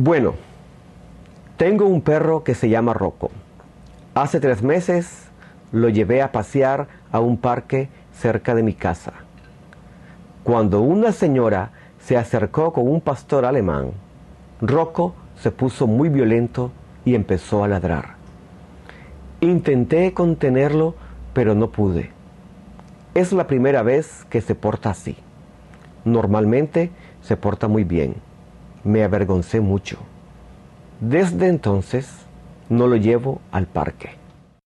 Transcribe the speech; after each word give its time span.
Bueno, 0.00 0.34
tengo 1.56 1.86
un 1.86 2.02
perro 2.02 2.44
que 2.44 2.54
se 2.54 2.68
llama 2.68 2.94
Rocco. 2.94 3.32
Hace 4.14 4.38
tres 4.38 4.62
meses 4.62 5.24
lo 5.72 5.88
llevé 5.88 6.22
a 6.22 6.30
pasear 6.30 6.86
a 7.10 7.18
un 7.18 7.36
parque 7.36 7.88
cerca 8.12 8.54
de 8.54 8.62
mi 8.62 8.74
casa. 8.74 9.12
Cuando 10.44 10.82
una 10.82 11.10
señora 11.10 11.72
se 11.98 12.16
acercó 12.16 12.72
con 12.72 12.86
un 12.86 13.00
pastor 13.00 13.44
alemán, 13.44 13.90
Rocco 14.60 15.16
se 15.34 15.50
puso 15.50 15.88
muy 15.88 16.10
violento 16.10 16.70
y 17.04 17.16
empezó 17.16 17.64
a 17.64 17.68
ladrar. 17.68 18.14
Intenté 19.40 20.14
contenerlo, 20.14 20.94
pero 21.32 21.56
no 21.56 21.72
pude. 21.72 22.12
Es 23.14 23.32
la 23.32 23.48
primera 23.48 23.82
vez 23.82 24.24
que 24.30 24.42
se 24.42 24.54
porta 24.54 24.90
así. 24.90 25.16
Normalmente 26.04 26.92
se 27.20 27.36
porta 27.36 27.66
muy 27.66 27.82
bien. 27.82 28.27
Me 28.88 29.04
avergoncé 29.04 29.60
mucho. 29.60 29.98
Desde 30.98 31.48
entonces 31.48 32.08
no 32.70 32.86
lo 32.86 32.96
llevo 32.96 33.42
al 33.52 33.66
parque. 33.66 34.12